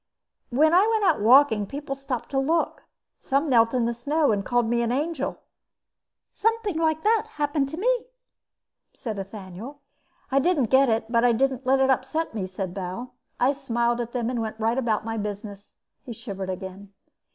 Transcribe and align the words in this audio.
"When 0.49 0.73
I 0.73 0.87
went 0.87 1.03
out 1.03 1.21
walking 1.21 1.67
people 1.67 1.93
stopped 1.93 2.31
to 2.31 2.39
look. 2.39 2.85
Some 3.19 3.47
knelt 3.47 3.71
in 3.75 3.85
the 3.85 3.93
snow 3.93 4.31
and 4.31 4.43
called 4.43 4.65
me 4.67 4.81
an 4.81 4.91
angel." 4.91 5.37
"Something 6.31 6.79
like 6.79 7.03
that 7.03 7.27
happened 7.33 7.69
to 7.69 7.77
me," 7.77 8.05
said 8.95 9.19
Ethaniel. 9.19 9.77
"I 10.31 10.39
didn't 10.39 10.71
get 10.71 10.89
it 10.89 11.11
but 11.11 11.23
I 11.23 11.33
didn't 11.33 11.67
let 11.67 11.79
it 11.79 11.91
upset 11.91 12.33
me," 12.33 12.47
said 12.47 12.73
Bal. 12.73 13.13
"I 13.39 13.53
smiled 13.53 14.01
at 14.01 14.11
them 14.11 14.31
and 14.31 14.41
went 14.41 14.57
about 14.59 15.05
my 15.05 15.17
business." 15.17 15.75
He 16.03 16.13
shivered 16.13 16.49
again. 16.49 16.91